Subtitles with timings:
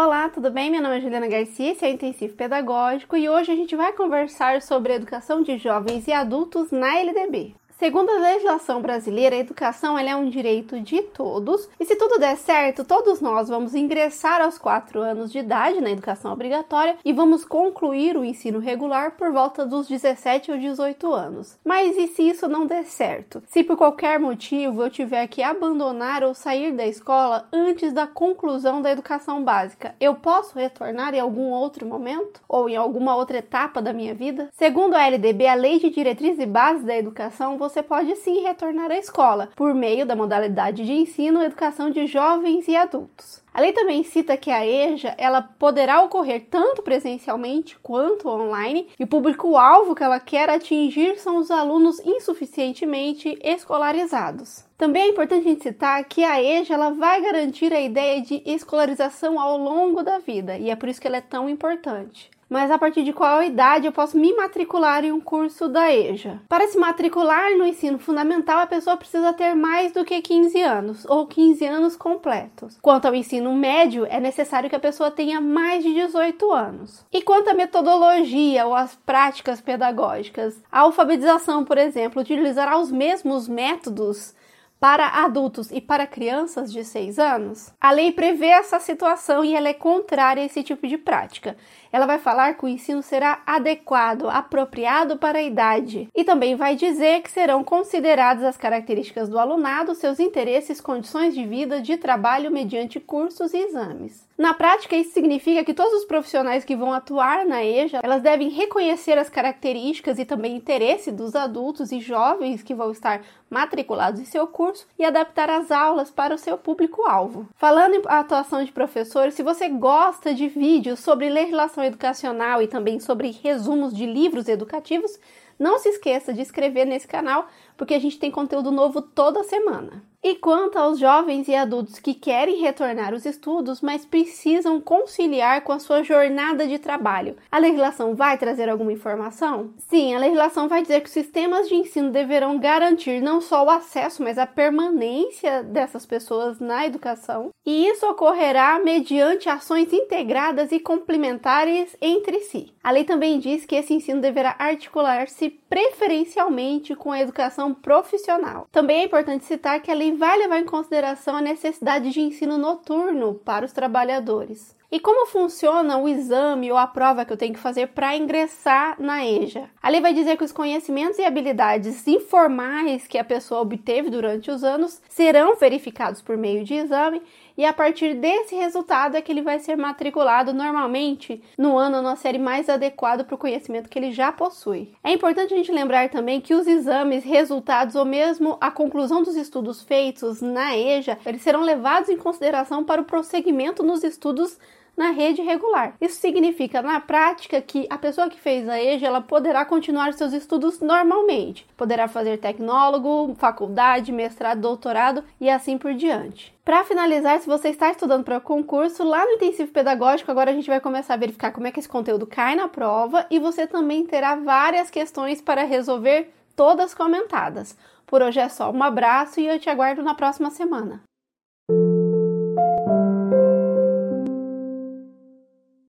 [0.00, 0.70] Olá, tudo bem?
[0.70, 3.92] Meu nome é Juliana Garcia, esse é o Intensivo Pedagógico e hoje a gente vai
[3.92, 7.56] conversar sobre a educação de jovens e adultos na LDB.
[7.78, 12.36] Segundo a legislação brasileira, a educação é um direito de todos, e se tudo der
[12.36, 17.44] certo, todos nós vamos ingressar aos 4 anos de idade na educação obrigatória e vamos
[17.44, 21.56] concluir o ensino regular por volta dos 17 ou 18 anos.
[21.64, 23.40] Mas e se isso não der certo?
[23.46, 28.82] Se por qualquer motivo eu tiver que abandonar ou sair da escola antes da conclusão
[28.82, 32.40] da educação básica, eu posso retornar em algum outro momento?
[32.48, 34.48] Ou em alguma outra etapa da minha vida?
[34.54, 38.90] Segundo a LDB, a Lei de Diretrizes e Bases da Educação, você pode sim retornar
[38.90, 43.42] à escola, por meio da modalidade de ensino educação de jovens e adultos.
[43.52, 49.04] A lei também cita que a EJA ela poderá ocorrer tanto presencialmente quanto online e
[49.04, 54.64] o público-alvo que ela quer atingir são os alunos insuficientemente escolarizados.
[54.78, 58.42] Também é importante a gente citar que a EJA ela vai garantir a ideia de
[58.46, 62.70] escolarização ao longo da vida e é por isso que ela é tão importante mas
[62.70, 66.40] a partir de qual idade eu posso me matricular em um curso da EJA?
[66.48, 71.04] Para se matricular no ensino fundamental, a pessoa precisa ter mais do que 15 anos
[71.06, 72.78] ou 15 anos completos.
[72.80, 77.04] Quanto ao ensino médio, é necessário que a pessoa tenha mais de 18 anos.
[77.12, 83.48] E quanto à metodologia ou às práticas pedagógicas, a alfabetização, por exemplo, utilizará os mesmos
[83.48, 84.34] métodos
[84.80, 87.72] para adultos e para crianças de 6 anos?
[87.80, 91.56] A lei prevê essa situação e ela é contrária a esse tipo de prática.
[91.90, 96.76] Ela vai falar que o ensino será adequado, apropriado para a idade e também vai
[96.76, 102.50] dizer que serão consideradas as características do alunado, seus interesses, condições de vida, de trabalho
[102.50, 104.28] mediante cursos e exames.
[104.36, 108.50] Na prática, isso significa que todos os profissionais que vão atuar na EJA, elas devem
[108.50, 114.24] reconhecer as características e também interesse dos adultos e jovens que vão estar matriculados em
[114.24, 114.67] seu curso
[114.98, 117.48] e adaptar as aulas para o seu público-alvo.
[117.56, 123.00] Falando em atuação de professores, se você gosta de vídeos sobre legislação educacional e também
[123.00, 125.18] sobre resumos de livros educativos,
[125.58, 130.02] não se esqueça de inscrever nesse canal, porque a gente tem conteúdo novo toda semana.
[130.28, 135.72] E quanto aos jovens e adultos que querem retornar aos estudos, mas precisam conciliar com
[135.72, 139.70] a sua jornada de trabalho, a legislação vai trazer alguma informação?
[139.78, 143.70] Sim, a legislação vai dizer que os sistemas de ensino deverão garantir não só o
[143.70, 150.78] acesso, mas a permanência dessas pessoas na educação, e isso ocorrerá mediante ações integradas e
[150.78, 152.70] complementares entre si.
[152.84, 158.66] A lei também diz que esse ensino deverá articular-se preferencialmente com a educação profissional.
[158.72, 162.56] Também é importante citar que a lei vai levar em consideração a necessidade de ensino
[162.56, 164.77] noturno para os trabalhadores.
[164.90, 168.96] E como funciona o exame ou a prova que eu tenho que fazer para ingressar
[168.98, 169.68] na EJA?
[169.82, 174.50] A lei vai dizer que os conhecimentos e habilidades informais que a pessoa obteve durante
[174.50, 177.20] os anos serão verificados por meio de exame
[177.54, 182.16] e a partir desse resultado é que ele vai ser matriculado normalmente no ano na
[182.16, 184.94] série mais adequada para o conhecimento que ele já possui.
[185.04, 189.36] É importante a gente lembrar também que os exames, resultados ou mesmo a conclusão dos
[189.36, 194.56] estudos feitos na EJA, eles serão levados em consideração para o prosseguimento nos estudos
[194.98, 195.94] na rede regular.
[196.00, 200.32] Isso significa, na prática, que a pessoa que fez a EJA ela poderá continuar seus
[200.32, 201.64] estudos normalmente.
[201.76, 206.52] Poderá fazer tecnólogo, faculdade, mestrado, doutorado e assim por diante.
[206.64, 210.68] Para finalizar, se você está estudando para concurso, lá no intensivo pedagógico, agora a gente
[210.68, 214.04] vai começar a verificar como é que esse conteúdo cai na prova e você também
[214.04, 217.78] terá várias questões para resolver, todas comentadas.
[218.04, 221.00] Por hoje é só, um abraço e eu te aguardo na próxima semana.